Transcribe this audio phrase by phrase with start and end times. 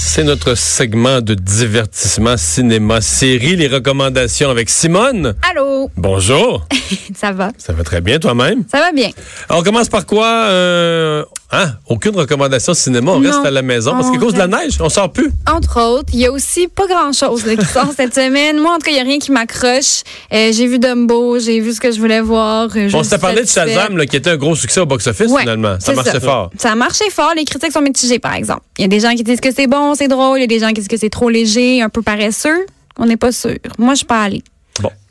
[0.00, 5.34] C'est notre segment de divertissement cinéma série, les recommandations avec Simone.
[5.50, 6.66] Allô, Bonjour.
[7.16, 7.50] ça va?
[7.58, 8.62] Ça va très bien toi-même?
[8.70, 9.10] Ça va bien.
[9.50, 11.72] On commence par quoi euh, Hein?
[11.88, 13.30] Aucune recommandation cinéma, on Non.
[13.30, 15.30] reste à la maison parce qu'à cause de la neige, on sort plus.
[15.50, 18.58] Entre autres, il y a aussi pas grand-chose qui sort cette semaine.
[18.60, 20.02] Moi, en tout cas, il n'y a rien qui m'accroche.
[20.30, 22.68] Euh, j'ai vu Dumbo, j'ai vu ce que je voulais voir.
[22.76, 23.46] euh, je On s'était parlé de.
[23.48, 25.76] Shazam là, qui était un gros succès au box-office Ouais, finalement.
[25.80, 26.50] Ça marchait fort.
[26.58, 27.32] Ça a marché fort.
[27.34, 28.60] Les critiques sont mitigées, par exemple.
[28.76, 30.38] Il y a des gens qui disent que c'est bon, c'est drôle.
[30.38, 32.66] Il y a des gens qui disent que c'est trop léger, un peu paresseux.
[32.98, 33.56] On n'est pas sûr.
[33.78, 34.42] Moi, je suis pas allée.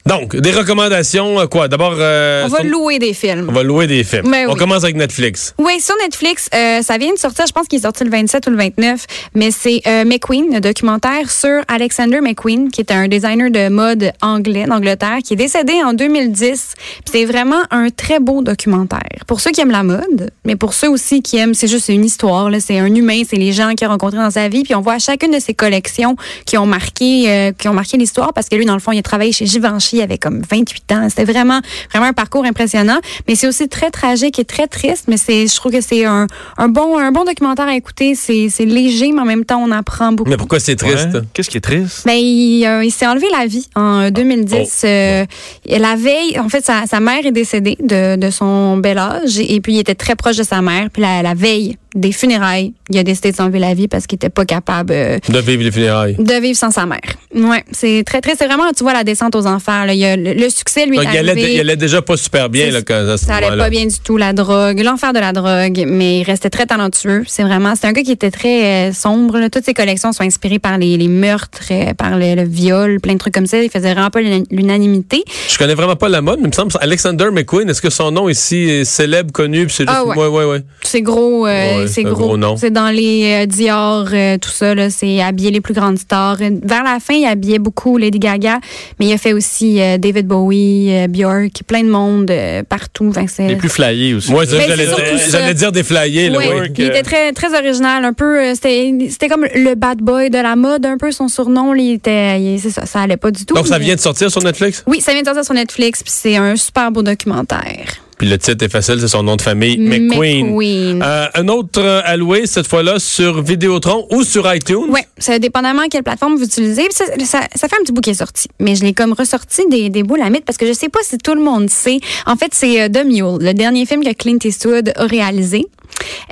[0.08, 1.68] Donc, des recommandations, euh, quoi?
[1.68, 3.48] D'abord, euh, On va sur- louer des films.
[3.50, 4.32] on va louer des films.
[4.32, 4.58] Ben on oui.
[4.58, 5.54] commence avec Netflix.
[5.58, 8.48] Oui, sur Netflix, euh, ça vient de sortir, je pense qu'il est sorti le 27
[8.48, 9.06] ou le 29,
[9.36, 14.14] mais c'est euh, McQueen, un documentaire sur Alexander McQueen, qui est un designer de mode
[14.22, 16.74] anglais d'Angleterre, qui est décédé en 2010.
[16.78, 19.02] Puis C'est vraiment un très beau documentaire.
[19.28, 22.06] Pour ceux qui aiment la mode, mais pour ceux aussi qui aiment, c'est juste une
[22.06, 24.74] histoire, là, c'est un humain, c'est les gens qu'il a rencontrés dans sa vie, puis
[24.74, 28.56] on voit chacune de ses collections qui ont marqué, qui ont marqué l'histoire, parce que
[28.56, 31.08] lui, dans le fond, il a travaillé chez Givenchy avec comme 28 ans.
[31.10, 31.60] C'était vraiment,
[31.92, 35.56] vraiment un parcours impressionnant, mais c'est aussi très tragique et très triste, mais c'est, je
[35.56, 38.16] trouve que c'est un, un bon, un bon documentaire à écouter.
[38.16, 40.30] C'est, c'est léger, mais en même temps, on apprend beaucoup.
[40.30, 41.10] Mais pourquoi c'est triste?
[41.14, 41.22] Ouais.
[41.34, 42.04] Qu'est-ce qui est triste?
[42.06, 44.82] Ben, il, euh, il s'est enlevé la vie en 2010.
[44.86, 45.26] euh,
[45.68, 49.60] la veille, en fait, sa, sa mère est décédée de, de son bel âge et
[49.62, 50.90] puis il était très proche de sa mère.
[50.92, 54.16] Puis la, la veille des funérailles, il a décidé de s'enlever la vie parce qu'il
[54.18, 56.16] était pas capable euh, De vivre les funérailles.
[56.18, 57.00] de vivre sans sa mère.
[57.36, 59.86] Ouais, c'est très très, c'est vraiment, tu vois, la descente aux enfers.
[59.86, 59.94] Là.
[59.94, 62.50] Il a le, le succès lui Donc, est il allait, il allait déjà pas super
[62.50, 65.20] bien là, quand, à ce Ça allait pas bien du tout, la drogue, l'enfer de
[65.20, 67.24] la drogue, mais il restait très talentueux.
[67.28, 69.38] C'est vraiment, c'est un gars qui était très euh, sombre.
[69.40, 69.50] là.
[69.50, 73.14] Toutes ses collections sont inspirées par les, les meurtres, euh, par le, le viol, plein
[73.14, 73.62] de trucs comme ça.
[73.62, 75.24] Il faisait vraiment pas l'una- l'unanimité.
[75.50, 77.70] Je connais vraiment pas la mode, mais il me semble Alexander McQueen.
[77.70, 80.16] Est-ce que son nom ici est célèbre, connu, c'est juste Ah ouais.
[80.16, 80.62] ouais, ouais, ouais.
[80.84, 82.16] C'est gros, euh, Ouais, c'est gros.
[82.16, 82.56] gros nom.
[82.58, 84.76] C'est dans les euh, Dior, euh, tout ça.
[84.76, 86.38] Là, c'est habiller les plus grandes stars.
[86.42, 88.60] Euh, Vers la fin, il habillait beaucoup Lady Gaga,
[89.00, 93.12] mais il a fait aussi euh, David Bowie, euh, Björk, plein de monde euh, partout.
[93.28, 94.32] C'est- Les plus flyés aussi.
[94.32, 96.32] Moi, Mais j'allais dire, des flyers.
[96.32, 98.40] Là, Ouais, il était très très original, un peu.
[98.40, 101.74] euh, C'était c'était comme le bad boy de la mode, un peu son surnom.
[101.74, 103.54] là, Il était, il- c'est ça, ça allait pas du tout.
[103.56, 104.84] Donc, ça vient de sortir sur Netflix?
[104.88, 107.86] Oui, ça vient de sortir sur Netflix, puis c'est un super beau documentaire.
[108.18, 110.48] Puis le titre est facile, c'est son nom de famille, McQueen.
[110.48, 111.04] McQueen.
[111.04, 114.88] Euh, un autre euh, à louer, cette fois-là, sur Vidéotron ou sur iTunes?
[114.90, 116.88] Oui, ça dépendamment quelle plateforme vous utilisez.
[116.90, 118.48] Ça, ça, ça fait un petit bout qui est sorti.
[118.60, 121.00] Mais je l'ai comme ressorti des, des boules à mythe parce que je sais pas
[121.04, 122.00] si tout le monde sait.
[122.26, 125.68] En fait, c'est euh, The Mule, le dernier film que Clint Eastwood a réalisé.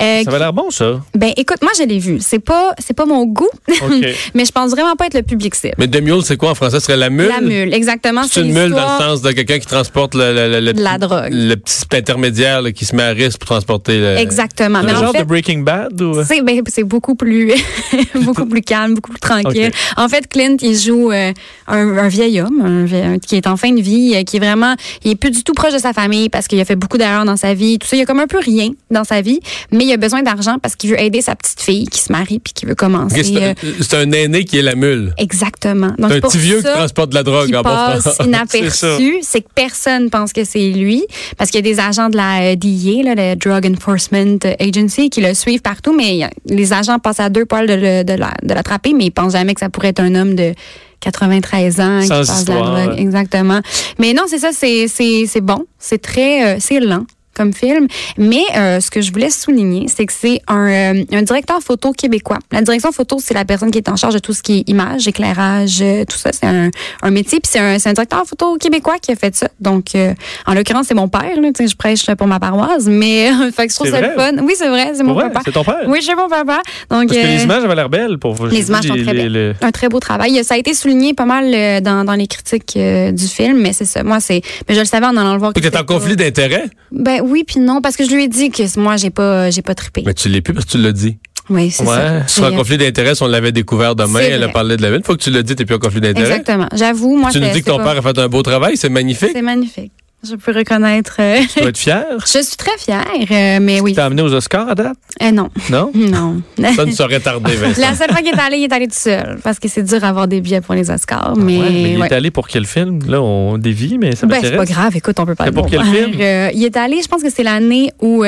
[0.01, 1.01] Euh, Ça avait l'air bon, ça.
[1.15, 2.17] ben écoute, moi je l'ai vu.
[2.19, 3.49] C'est pas c'est pas mon goût,
[4.33, 5.75] mais je pense vraiment pas être le public cible.
[5.77, 6.79] Mais The Mule, c'est quoi en français?
[6.79, 7.27] Ce serait la mule?
[7.29, 8.23] La mule, exactement.
[8.29, 10.81] C'est une mule dans le sens de quelqu'un qui transporte le, le, le, le De
[10.81, 11.29] la drogue.
[11.31, 14.17] le petit intermédiaire là, qui se met à risque pour transporter le.
[14.17, 14.79] Exactement.
[14.81, 16.23] Le Mais en genre fait, de Breaking Bad ou...
[16.23, 17.53] C'est ben, c'est beaucoup plus
[18.21, 19.71] beaucoup plus calme, beaucoup plus tranquille.
[19.97, 21.31] En fait, Clint, il joue euh,
[21.67, 24.37] un, un vieil homme un vie- un- qui est en fin de vie, euh, qui
[24.37, 26.75] est vraiment, il est plus du tout proche de sa famille parce qu'il a fait
[26.75, 27.79] beaucoup d'erreurs dans sa vie.
[27.79, 29.39] Tout ça, il y a comme un peu rien dans sa vie,
[29.71, 32.39] mais il a besoin d'argent parce qu'il veut aider sa petite fille qui se marie
[32.39, 33.23] puis qui veut commencer.
[33.23, 35.13] C'est euh, un, c'est un aîné qui est la mule.
[35.17, 35.91] exactement.
[35.97, 39.19] Donc, C'est un petit vieux ça, qui transporte de la drogue qui en passe inaperçu,
[39.21, 41.03] c'est que personne pense que c'est lui,
[41.38, 45.09] parce qu'il y a des agents de la euh, DEA, là, le Drug Enforcement Agency,
[45.09, 48.33] qui le suivent partout, mais les agents passent à deux poils de, le- de la-
[48.44, 50.53] de l'attraper, mais ils pensent jamais que ça pourrait être un homme de
[51.01, 52.99] 93 ans qui passe de la drogue.
[52.99, 53.59] Exactement.
[53.99, 57.05] Mais non, c'est ça, c'est c'est c'est bon, c'est très euh, c'est lent
[57.35, 57.88] comme film.
[58.18, 61.91] Mais euh, ce que je voulais souligner, c'est que c'est un, euh, un directeur photo
[61.91, 62.40] québécois.
[62.51, 64.69] La direction photo, c'est la personne qui est en charge de tout ce qui est
[64.69, 66.31] image, éclairage, euh, tout ça.
[66.31, 67.40] C'est un, un métier.
[67.40, 69.47] Puis c'est un, directeur photo québécois qui a fait ça.
[69.59, 70.13] Donc, euh,
[70.47, 71.40] en l'occurrence, c'est mon père.
[71.40, 72.85] Là, je prêche pour ma paroisse.
[72.85, 74.31] Mais fait que je trouve ça le fun.
[74.41, 75.25] Oui, c'est vrai, c'est mon vrai?
[75.30, 75.42] papa.
[75.45, 75.83] C'est ton père?
[75.88, 76.62] Oui, c'est mon papa.
[76.89, 78.48] Donc, Parce que les images avaient l'air belles pour vous.
[78.48, 79.56] les images sont très belles.
[79.62, 80.44] Un très beau travail.
[80.44, 84.04] Ça a été souligné pas mal dans, dans les critiques du film, mais c'est ça.
[84.04, 84.42] Moi, c'est.
[84.69, 85.54] Mais je le savais en allant le voir.
[85.54, 86.65] Tu es en conflit d'intérêt?
[86.92, 89.62] Ben oui, puis non, parce que je lui ai dit que moi, j'ai pas, j'ai
[89.62, 90.04] pas trippé.
[90.06, 91.18] Mais tu l'es plus parce que tu l'as dit.
[91.50, 92.24] Oui, c'est Ouais.
[92.27, 92.42] ça.
[92.48, 94.19] En J'ai- conflit d'intérêt si on l'avait découvert demain.
[94.19, 95.01] Elle a parlé de la ville.
[95.06, 96.27] Faut que tu le dis, t'es plus en conflit d'intérêt.
[96.27, 96.68] Exactement.
[96.74, 98.89] J'avoue, moi, Tu nous dis que ton pas- père a fait un beau travail, c'est
[98.89, 99.30] magnifique.
[99.33, 99.92] C'est magnifique.
[100.27, 101.17] Je peux reconnaître.
[101.19, 102.03] euh, Tu dois être fier.
[102.21, 103.94] je suis très fière, euh, mais oui.
[103.94, 104.97] T'as amené aux Oscars à date?
[105.21, 105.50] Euh, non.
[105.69, 105.91] Non?
[105.95, 106.41] Non.
[106.75, 107.79] Ça ne tarder, Vincent.
[107.81, 109.38] La seule fois qu'il est allé, il est allé tout seul.
[109.44, 111.35] Parce que c'est dur d'avoir des billets pour les Oscars.
[111.38, 112.07] Mais, Ouais, mais il ouais.
[112.07, 113.00] est allé pour quel film?
[113.07, 115.56] Là, on dévie, mais ça Ben, c'est pas grave, écoute, on peut pas C'est le
[115.56, 116.13] pour quel film?
[116.15, 118.23] Il est allé, je pense que c'est l'année où.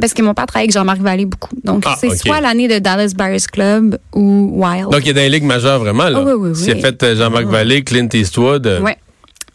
[0.00, 1.54] parce que mon père travaille avec Jean-Marc Vallée beaucoup.
[1.62, 4.88] Donc, Ah, c'est soit l'année de Dallas Buyers Club ou Wild.
[4.90, 6.08] Donc, il est dans les ligues majeures, vraiment.
[6.08, 6.20] Là.
[6.20, 6.70] Oh, oui, oui, oui.
[6.72, 8.66] A fait Jean-Marc Vallée, Clint Eastwood.
[8.82, 8.96] Ouais.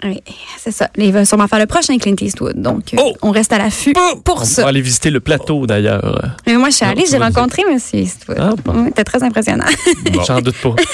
[0.04, 0.22] Oui,
[0.58, 0.90] c'est ça.
[0.98, 2.62] Il va sûrement faire le prochain Clint Eastwood.
[2.62, 3.14] Donc, euh, Oh!
[3.22, 3.94] on reste à l'affût
[4.24, 4.68] pour On va ça.
[4.68, 6.22] aller visiter le plateau, d'ailleurs.
[6.46, 7.78] Mais moi, je suis allée, j'ai rencontré M.
[7.94, 8.38] Eastwood.
[8.40, 8.74] Ah, bon.
[8.76, 9.66] Oui, C'était très impressionnant.
[10.12, 10.24] Bon.
[10.24, 10.76] J'en doute pas.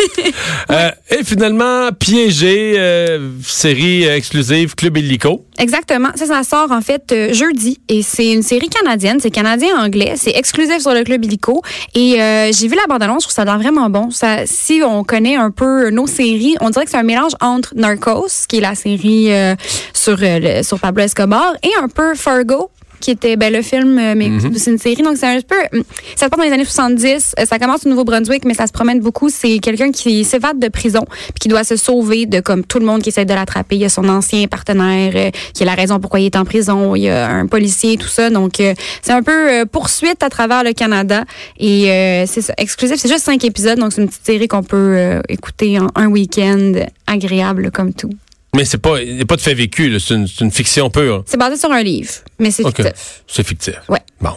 [0.69, 5.45] Euh, et finalement, Piégé, euh, série exclusive Club Illico.
[5.57, 6.09] Exactement.
[6.15, 9.18] Ça, ça sort en fait euh, jeudi et c'est une série canadienne.
[9.21, 10.13] C'est canadien-anglais.
[10.15, 11.62] C'est exclusif sur le club illico.
[11.94, 13.24] Et euh, j'ai vu la bande-annonce.
[13.24, 14.12] Je trouve ça a l'air vraiment bon.
[14.12, 17.74] Ça, si on connaît un peu nos séries, on dirait que c'est un mélange entre
[17.75, 18.90] Narcos, qui est la série
[19.31, 19.55] euh,
[19.93, 23.97] sur, euh, le- sur Pablo Escobar, et un peu Fargo qui était ben, le film,
[23.97, 24.29] euh, mais
[24.59, 25.01] c'est une série.
[25.01, 25.55] Donc, c'est un peu...
[25.75, 25.83] hum,
[26.15, 27.33] Ça se passe dans les années 70.
[27.39, 29.29] Euh, Ça commence au Nouveau-Brunswick, mais ça se promène beaucoup.
[29.31, 32.85] C'est quelqu'un qui s'évade de prison puis qui doit se sauver de comme tout le
[32.85, 33.75] monde qui essaie de l'attraper.
[33.77, 36.45] Il y a son ancien partenaire euh, qui est la raison pourquoi il est en
[36.45, 36.93] prison.
[36.95, 38.29] Il y a un policier, tout ça.
[38.29, 41.23] Donc, euh, c'est un peu euh, poursuite à travers le Canada.
[41.59, 41.85] Et
[42.27, 42.97] c'est exclusif.
[42.99, 43.79] C'est juste cinq épisodes.
[43.79, 46.73] Donc, c'est une petite série qu'on peut écouter en un week-end
[47.07, 48.11] agréable comme tout.
[48.56, 51.24] Mais c'est pas, il n'y a pas de fait vécu, c'est une, fiction pure.
[51.25, 53.24] C'est basé sur un livre, mais c'est fictif.
[53.27, 53.75] C'est fictif.
[53.88, 54.01] Ouais.
[54.21, 54.31] Bon.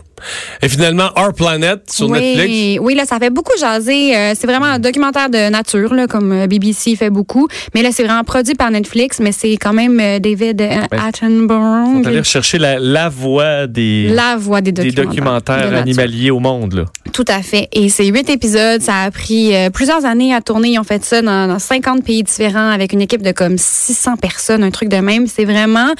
[0.62, 2.80] Et finalement, Our Planet sur oui, Netflix.
[2.82, 4.16] Oui, là, ça fait beaucoup jaser.
[4.16, 7.46] Euh, c'est vraiment un documentaire de nature, là, comme euh, BBC fait beaucoup.
[7.74, 10.96] Mais là, c'est vraiment produit par Netflix, mais c'est quand même euh, David euh, On
[10.98, 12.02] Attenborough.
[12.04, 15.70] va aller rechercher la, la voix des, La voix des des documentaires.
[15.70, 16.72] de animaliers au monde.
[16.72, 16.84] Là.
[17.12, 17.68] Tout à fait.
[17.72, 18.80] Et c'est huit épisodes.
[18.80, 20.70] Ça a pris euh, plusieurs années à tourner.
[20.70, 24.16] Ils ont fait ça dans, dans 50 pays différents avec une équipe de comme 600
[24.16, 25.26] personnes, un truc de même.
[25.26, 25.92] C'est vraiment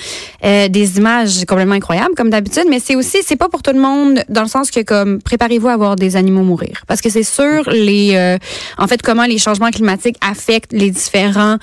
[0.45, 2.65] euh, des images complètement incroyables, comme d'habitude.
[2.71, 5.69] Mais c'est aussi, c'est pas pour tout le monde, dans le sens que comme préparez-vous
[5.69, 8.39] à voir des animaux mourir, parce que c'est sur les, euh,
[8.79, 11.57] en fait, comment les changements climatiques affectent les différents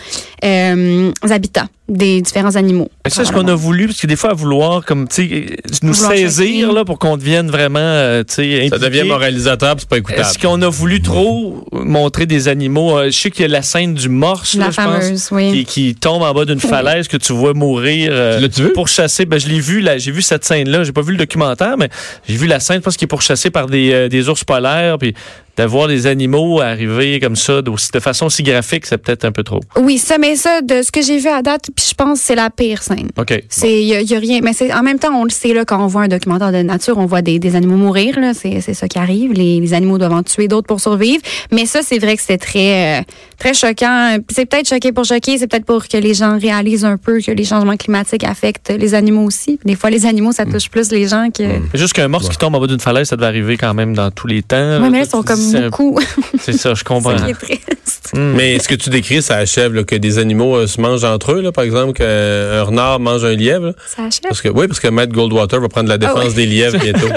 [0.43, 2.89] euh, habitats des différents animaux.
[3.03, 5.45] Mais ça, ce qu'on a voulu, parce que des fois, à vouloir comme, tu sais,
[5.83, 9.81] nous Vouloir saisir là, pour qu'on devienne vraiment, euh, tu sais, Ça devient moralisateur, puis
[9.81, 10.21] c'est pas écoutable.
[10.21, 12.97] Est-ce qu'on a voulu trop montrer des animaux?
[12.97, 15.27] Euh, je sais qu'il y a la scène du morse, La là, je pense, fameuse,
[15.31, 15.51] oui.
[15.51, 19.25] qui, qui tombe en bas d'une falaise que tu vois mourir euh, pour chasser.
[19.25, 20.83] Ben, je l'ai vu, là, j'ai vu cette scène-là.
[20.83, 21.89] J'ai pas vu le documentaire, mais
[22.27, 24.97] j'ai vu la scène, je pense qu'il est pourchassé par des, euh, des ours polaires,
[24.97, 25.13] puis
[25.61, 29.43] d'avoir des animaux arriver comme ça, de, de façon si graphique, c'est peut-être un peu
[29.43, 29.59] trop.
[29.79, 32.25] Oui, ça, mais ça, de ce que j'ai vu à date, puis je pense que
[32.25, 33.09] c'est la pire scène.
[33.15, 33.43] OK.
[33.47, 35.63] C'est y a, y a rien, mais c'est en même temps on le sait là
[35.63, 38.59] quand on voit un documentaire de nature, on voit des, des animaux mourir là, c'est
[38.61, 39.33] c'est ça qui arrive.
[39.33, 41.21] Les, les animaux doivent en tuer d'autres pour survivre.
[41.51, 43.03] Mais ça c'est vrai que c'est très euh,
[43.37, 44.17] très choquant.
[44.25, 47.19] Puis C'est peut-être choqué pour choquer, c'est peut-être pour que les gens réalisent un peu
[47.21, 49.59] que les changements climatiques affectent les animaux aussi.
[49.63, 51.43] Des fois les animaux ça touche plus les gens que.
[51.71, 53.93] C'est Juste qu'un morse qui tombe en bas d'une falaise, ça devait arriver quand même
[53.93, 54.81] dans tous les temps.
[54.81, 55.99] Ouais, mais là ils sont comme beaucoup.
[56.39, 57.17] C'est ça, je comprends.
[57.17, 58.33] c'est Hmm.
[58.35, 61.33] Mais ce que tu décris, ça achève là, que des animaux euh, se mangent entre
[61.33, 63.67] eux, là, par exemple, qu'un renard mange un lièvre.
[63.67, 63.73] là.
[63.87, 64.21] Ça achève.
[64.27, 66.33] Parce que, oui, parce que Matt Goldwater va prendre la défense Ah ouais.
[66.33, 67.07] des lièvres bientôt.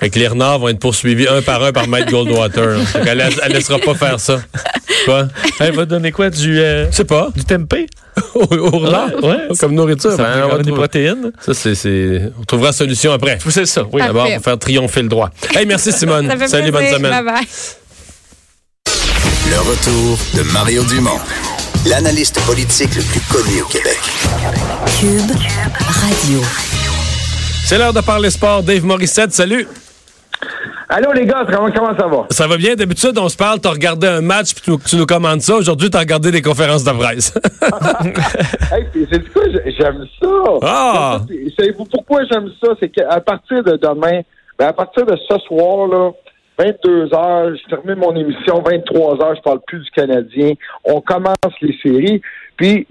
[0.00, 2.78] fait que les renards vont être poursuivis un par un par Matt Goldwater.
[2.86, 4.40] Fait elle laissera pas faire ça.
[5.04, 5.28] Quoi?
[5.60, 6.30] Elle va donner quoi?
[6.30, 7.28] Du, euh, Je sais pas.
[7.36, 7.86] du tempeh?
[8.34, 9.10] Au, au renard?
[9.22, 9.56] Ouais, ouais.
[9.60, 10.12] Comme nourriture.
[10.12, 11.32] Ça Ben, on va des trouver- protéines.
[11.40, 13.38] ça, c'est, On trouvera solution après.
[13.48, 14.00] C'est ça, oui.
[14.00, 15.30] D'abord, pour faire triompher le droit.
[15.54, 16.32] Hey, merci Simone.
[16.48, 17.12] Salut, bonne semaine.
[17.12, 17.46] Bye bye.
[19.50, 21.18] Le retour de Mario Dumont,
[21.88, 23.98] l'analyste politique le plus connu au Québec.
[24.98, 25.30] Cube
[25.86, 26.40] Radio.
[27.64, 28.62] C'est l'heure de parler sport.
[28.62, 29.66] Dave Morissette, salut.
[30.88, 32.26] Allô les gars, comment, comment ça va?
[32.30, 32.74] Ça va bien?
[32.76, 35.54] D'habitude, on se parle, t'as regardé un match puis tu, nous- tu nous commandes ça.
[35.56, 37.32] Aujourd'hui, t'as regardé des conférences de presse.
[38.72, 40.28] Hey, puis c'est du quoi, j'ai- j'aime ça.
[40.62, 41.20] Ah!
[41.58, 42.68] Savez-vous pourquoi j'aime ça?
[42.80, 44.20] C'est qu'à partir de demain,
[44.58, 46.10] ben à partir de ce soir, là,
[46.58, 50.52] 22 heures, je termine mon émission, 23 heures, je parle plus du Canadien.
[50.84, 52.20] On commence les séries.
[52.56, 52.86] Puis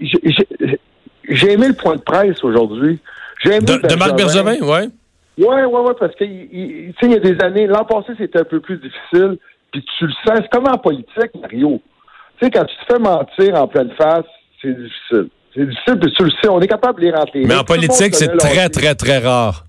[1.28, 2.98] j'ai- aimé le point de presse aujourd'hui.
[3.42, 4.88] J'ai aimé de, de Marc Bergevin, ouais.
[5.38, 8.44] Ouais, ouais, ouais, parce que il, il- y a des années, l'an passé, c'était un
[8.44, 9.36] peu plus difficile,
[9.72, 11.82] puis tu le sens, c'est comme en politique, Mario.
[12.38, 14.24] Tu sais, quand tu te fais mentir en pleine face,
[14.62, 15.28] c'est difficile.
[15.54, 17.52] C'est difficile, puis tu le sais, on est capable de les Mais lignes.
[17.58, 19.64] en politique, c'est très, très, très rare.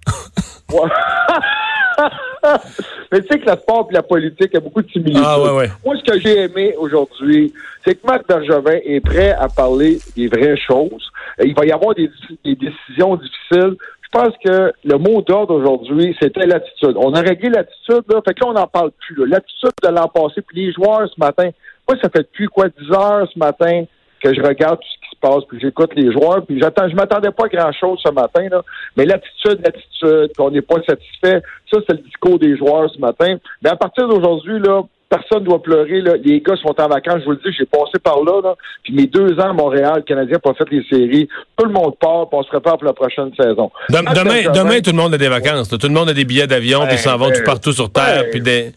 [0.71, 0.89] Ouais.
[3.11, 5.23] Mais tu sais que le sport et la politique, il y a beaucoup de similitudes.
[5.25, 5.69] Ah, ouais, ouais.
[5.85, 7.53] Moi, ce que j'ai aimé aujourd'hui,
[7.85, 11.09] c'est que Marc Bergevin est prêt à parler des vraies choses.
[11.43, 12.09] Il va y avoir des,
[12.43, 13.75] des décisions difficiles.
[14.01, 16.95] Je pense que le mot d'ordre aujourd'hui, c'était l'attitude.
[16.95, 18.21] On a réglé l'attitude, là.
[18.25, 19.25] Fait que là, on n'en parle plus.
[19.25, 20.41] L'attitude de l'an passé.
[20.41, 21.49] Puis les joueurs, ce matin,
[21.87, 23.83] moi, ça fait depuis quoi, 10 heures ce matin,
[24.21, 26.95] que je regarde tout ce qui se passe, puis j'écoute les joueurs, puis j'attends, je
[26.95, 28.61] m'attendais pas à grand-chose ce matin, là,
[28.95, 33.37] mais l'attitude, l'attitude, qu'on n'est pas satisfait, ça, c'est le discours des joueurs ce matin.
[33.63, 36.01] Mais à partir d'aujourd'hui, là, personne ne doit pleurer.
[36.01, 36.13] Là.
[36.23, 38.55] Les gars sont en vacances, je vous le dis, j'ai passé par là, là.
[38.83, 41.27] Puis mes deux ans à Montréal, le Canadien n'a pas fait les séries.
[41.57, 43.71] Tout le monde part, puis on se prépare pour la prochaine saison.
[43.89, 45.71] Dem- demain, demain, tout le monde a des vacances.
[45.71, 45.77] là.
[45.77, 47.89] Tout le monde a des billets d'avion, puis ils s'en vont ben, tout partout sur
[47.91, 48.23] Terre.
[48.23, 48.29] ouais.
[48.31, 48.71] puis des...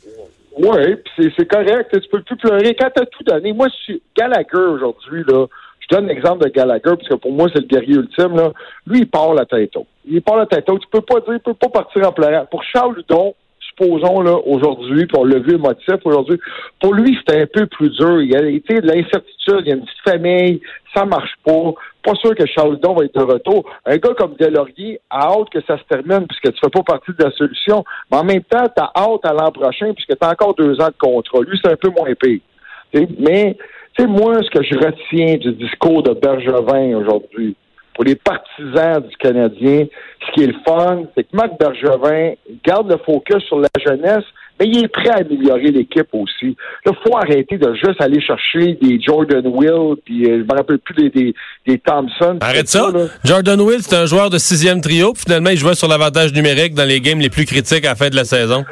[0.58, 1.88] Oui, puis c'est, correct.
[1.92, 2.74] Tu peux plus pleurer.
[2.74, 5.46] Quand tu as tout donné, moi, je suis Gallagher aujourd'hui, là.
[5.80, 8.52] Je donne l'exemple de Gallagher, parce que pour moi, c'est le guerrier ultime, là.
[8.86, 9.86] Lui, il part la tête haute.
[10.06, 10.82] Il part la tête haute.
[10.82, 12.46] Tu peux pas dire, il peut pas partir en pleurant.
[12.50, 13.34] Pour Charles Ludon,
[13.86, 16.38] aujourd'hui, puis on l'a vu émotif aujourd'hui,
[16.80, 18.20] pour lui, c'était un peu plus dur.
[18.22, 20.60] Il y a été de l'incertitude, il y a une petite famille,
[20.94, 21.72] ça marche pas.
[22.02, 23.64] Pas sûr que Charles Ludon va être de retour.
[23.84, 27.12] Un gars comme Delaurier a hâte que ça se termine, puisque tu fais pas partie
[27.12, 27.84] de la solution.
[28.10, 30.80] Mais en même temps, tu as hâte à l'an prochain, puisque tu as encore deux
[30.80, 31.40] ans de contrat.
[31.40, 32.40] Lui, c'est un peu moins pire.
[32.92, 33.56] Tu sais, Mais,
[33.96, 37.54] tu sais, moi, ce que je retiens du discours de Bergevin aujourd'hui,
[37.94, 39.86] pour les partisans du Canadien,
[40.26, 44.24] ce qui est le fun, c'est que Marc Bergevin garde le focus sur la jeunesse,
[44.58, 46.56] mais il est prêt à améliorer l'équipe aussi.
[46.86, 50.78] Il faut arrêter de juste aller chercher des Jordan Will, puis euh, je me rappelle
[50.78, 51.34] plus des, des,
[51.66, 52.38] des Thompson.
[52.40, 52.90] Arrête ça.
[52.92, 53.06] là.
[53.24, 55.12] Jordan Will, c'est un joueur de sixième trio.
[55.14, 57.94] puis finalement, il jouait sur l'avantage numérique dans les games les plus critiques à la
[57.96, 58.64] fin de la saison.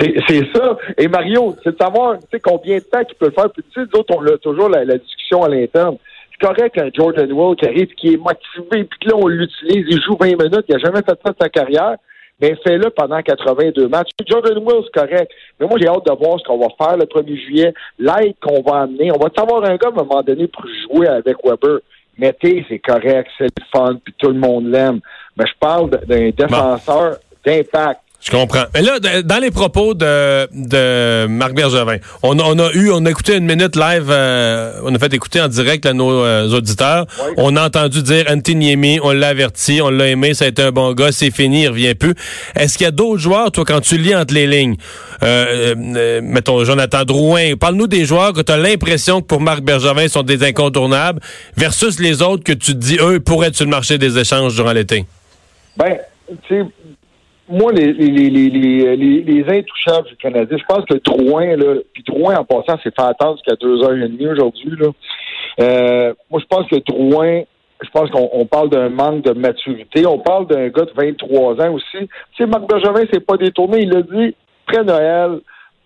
[0.00, 0.76] C'est ça.
[0.96, 3.50] Et Mario, c'est de savoir tu sais, combien de temps qu'il peut le faire.
[3.50, 5.96] Puis tu sais, nous autres, on a toujours la, la discussion à l'interne.
[6.40, 9.84] C'est correct qu'un Jordan Will qui arrive, qui est motivé, puis que là, on l'utilise,
[9.88, 11.96] il joue 20 minutes, il n'a jamais fait ça de sa carrière.
[12.40, 14.08] Mais fais-le pendant 82 matchs.
[14.26, 15.30] Jordan Will, c'est correct.
[15.58, 18.62] Mais moi, j'ai hâte de voir ce qu'on va faire le 1er juillet, l'aide qu'on
[18.62, 19.12] va amener.
[19.12, 21.80] On va savoir un gars à un moment donné pour jouer avec Weber.
[22.16, 25.00] Mettez, c'est correct, c'est le fun, puis tout le monde l'aime.
[25.36, 28.00] Mais je parle d'un défenseur d'impact.
[28.22, 28.64] Je comprends.
[28.74, 33.06] Mais là, dans les propos de, de Marc Bergevin, on, a- on a eu, on
[33.06, 36.46] a écouté une minute live, euh, on a fait écouter en direct à nos euh,
[36.50, 37.06] auditeurs.
[37.18, 37.32] Oui.
[37.38, 40.70] On a entendu dire Antiniemi, on l'a averti, on l'a aimé, ça a été un
[40.70, 42.14] bon gars, c'est fini, il revient plus.
[42.54, 44.76] Est-ce qu'il y a d'autres joueurs, toi, quand tu lis entre les lignes,
[45.22, 49.62] euh, euh, mettons Jonathan Drouin, parle-nous des joueurs que tu as l'impression que pour Marc
[49.62, 51.20] Bergevin sont des incontournables,
[51.56, 54.54] versus les autres que tu te dis, eux, pourraient être sur le marché des échanges
[54.56, 55.06] durant l'été?
[55.78, 55.96] Ben,
[56.46, 56.66] tu sais,
[57.50, 61.56] moi, les, les, les, les, les, les- les intouchables du Canadien, je pense que Drouin,
[61.56, 64.88] là, puis Drouin, en passant, s'est fait attendre jusqu'à deux heures et demie aujourd'hui, là.
[65.60, 67.42] Euh, moi, je pense que Drouin,
[67.82, 70.06] je pense qu'on on parle d'un manque de maturité.
[70.06, 71.86] On parle d'un gars de 23 ans aussi.
[71.92, 73.80] Tu sais, Marc Bergevin s'est pas détourné.
[73.82, 74.34] Il a dit,
[74.66, 75.40] après Noël,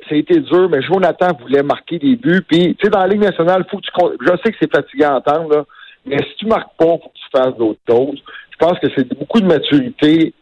[0.09, 2.42] ça a été dur, mais Jonathan voulait marquer des buts.
[2.47, 3.90] Puis, tu sais, dans la Ligue nationale, faut que tu...
[4.21, 5.66] Je sais que c'est fatigant à entendre,
[6.04, 8.21] mais si tu marques pas, faut que tu fasses d'autres choses.
[8.50, 10.35] Je pense que c'est beaucoup de maturité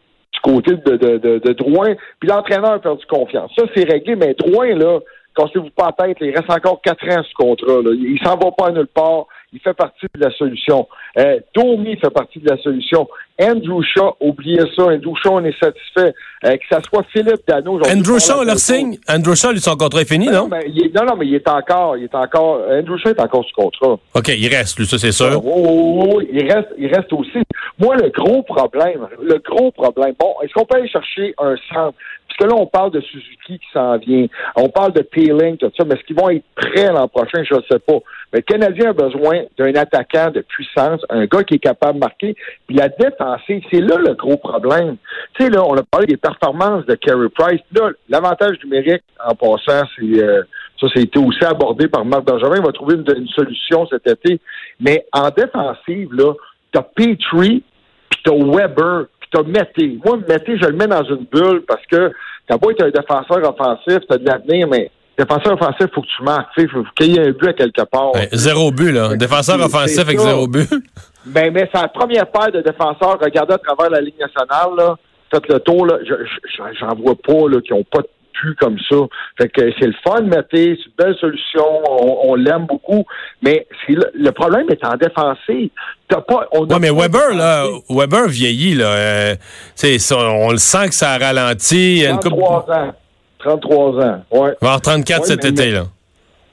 [0.43, 1.95] côté de, de, de, de Drouin.
[2.21, 3.51] Puis l'entraîneur a perdu confiance.
[3.57, 4.99] Ça, c'est réglé, mais Drouin, là,
[5.37, 7.81] cassez-vous pas la tête, il reste encore quatre ans sous contrat.
[7.83, 7.91] Là.
[7.95, 9.27] Il s'en va pas à nulle part.
[9.55, 10.89] Il fait partie de la solution.
[11.19, 13.07] Euh, Domi fait partie de la solution.
[13.39, 14.85] Andrew Shaw, oubliez ça.
[14.85, 16.15] Andrew Shaw, on est satisfait.
[16.47, 17.79] Euh, que ça soit Philippe Dano.
[17.87, 18.97] Andrew Shaw, la leur signe.
[19.07, 20.49] Andrew Shaw, lui, son contrat est fini, non?
[20.51, 23.21] mais il est- non, non, mais il est encore, il est encore, Andrew Shaw est
[23.21, 23.99] encore sous contrat.
[24.15, 25.39] OK, il reste, lui, ça, c'est sûr.
[25.45, 27.39] Oui, oui, oui, il reste, il reste aussi.
[27.79, 31.97] Moi, le gros problème, le gros problème, bon, est-ce qu'on peut aller chercher un centre?
[32.29, 34.27] Parce que là, on parle de Suzuki qui s'en vient.
[34.57, 37.43] On parle de Peeling, tout ça, mais est-ce qu'ils vont être prêts l'an prochain?
[37.45, 37.99] Je ne sais pas.
[38.33, 41.99] Mais le Canadien a besoin d'un attaquant de puissance, un gars qui est capable de
[41.99, 42.35] marquer.
[42.67, 44.97] Puis la défensive, c'est là le gros problème.
[45.35, 47.61] Tu sais, là, on a parlé des performances de Carey Price.
[47.73, 50.43] Là, l'avantage numérique, en passant, c'est euh,
[50.81, 52.57] ça, été aussi abordé par Marc Bergevin.
[52.57, 54.41] Il va trouver une, une solution cet été.
[54.81, 56.33] Mais en défensive, là,
[56.73, 57.63] t'as Petrie,
[58.11, 59.99] puis t'as Weber, puis t'as Mété.
[60.05, 62.11] Moi, Mété, je le mets dans une bulle parce que
[62.49, 66.23] t'as beau être un défenseur offensif, t'as de l'avenir, mais défenseur offensif, faut que tu
[66.23, 66.49] marques.
[66.57, 68.15] Il faut qu'il y ait un but à quelque part.
[68.15, 69.15] Ouais, zéro but, là.
[69.17, 70.27] Défenseur offensif avec ça.
[70.27, 70.69] zéro but.
[71.25, 73.17] Ben, mais c'est la première paire de défenseurs.
[73.23, 74.97] Regardez à travers la Ligue nationale, là.
[75.33, 75.99] Faites le tour, là.
[76.05, 78.09] Je- je- J'en vois pas, là, qui ont pas de
[78.41, 78.97] pu comme ça.
[79.41, 80.77] Fait que c'est le fun, Mété.
[80.79, 81.65] C'est une belle solution.
[81.89, 83.05] On, on l'aime beaucoup.
[83.43, 85.71] Mais le, le problème est en défensive.
[86.09, 87.65] T'as pas, on Ouais, mais pas Weber, là.
[87.89, 88.87] Weber vieillit, là.
[88.87, 89.35] Euh,
[89.75, 91.97] ça, on le sent que ça a ralenti.
[91.97, 92.93] Il y a une coupe- 33 ans.
[93.39, 94.25] 33 ans.
[94.31, 94.51] Ouais.
[94.61, 95.85] Avoir 34 Ouais, cet mais- été, mais- là.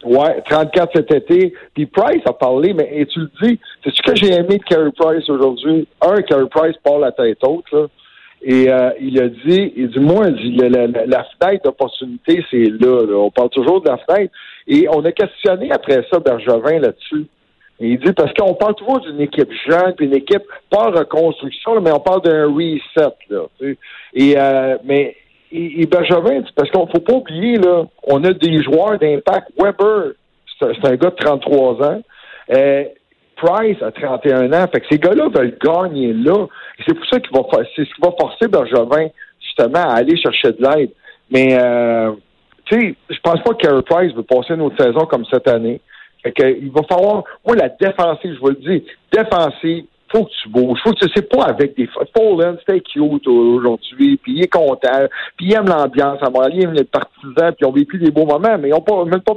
[0.05, 1.53] Ouais, 34 cet été.
[1.74, 4.63] Puis Price a parlé, mais et tu le dis, c'est ce que j'ai aimé de
[4.63, 5.88] Carey Price aujourd'hui?
[6.01, 7.88] Un, Carey Price part la tête haute, là.
[8.41, 12.43] Et euh, il a dit, il dit, moi, il dit, la, la- la- fenêtre d'opportunité,
[12.50, 13.17] c'est là, là.
[13.17, 14.34] On parle toujours de la fenêtre.
[14.67, 17.25] Et on a questionné après ça Bergevin là-dessus.
[17.81, 21.75] Et il dit, parce qu'on parle toujours d'une équipe jeune, puis une équipe, pas reconstruction,
[21.75, 23.41] là, mais on parle d'un reset, là.
[23.60, 23.77] tu sais.
[24.13, 25.15] Et, euh, mais,
[25.51, 29.50] et, et Bergevin, parce qu'on faut pas oublier, là, on a des joueurs d'impact.
[29.58, 30.13] Weber,
[30.60, 32.01] c'est un, un gars de 33 ans.
[32.51, 32.84] Euh,
[33.41, 34.65] Price a 31 ans.
[34.72, 36.48] Fait que ces gars-là veulent gagner là.
[36.86, 37.43] C'est pour ça qu'il va,
[37.75, 39.08] c'est ce qui va forcer Bergevin,
[39.41, 40.91] justement, à aller chercher de l'aide.
[41.31, 42.12] Mais, euh,
[42.65, 45.81] tu sais, je pense pas que Price veut passer une autre saison comme cette année.
[46.24, 50.50] Fait il va falloir, moi, la défensive, je vous le dis, défensive, faut que tu
[50.50, 50.79] bouges.
[50.84, 55.05] Faut que tu sais pas avec des Fallen, c'était cute aujourd'hui, puis il est content,
[55.38, 58.12] puis il aime l'ambiance à Montréal, il aime les partisans, puis ils ont vécu des
[58.12, 59.36] beaux moments, mais ils ont pas même pas